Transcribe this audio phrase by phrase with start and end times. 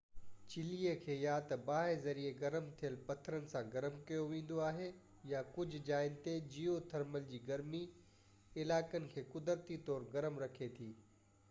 [0.51, 4.89] چلي کي يا تہ باهہ ذريعي گرم ٿيل پٿرن سان گرم ڪيو ويندو آهي
[5.35, 7.85] يا ڪجهہ جائين تي جيو ٿرمل جي گرمي
[8.65, 10.93] علائقن کي قدرتي طور گرم رکي ٿي